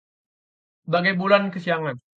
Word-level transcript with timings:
Bagai 0.93 1.13
bulan 1.19 1.43
kesiangan 1.53 2.01